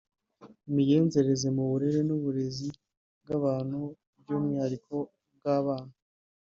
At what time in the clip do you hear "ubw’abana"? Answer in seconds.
5.31-5.93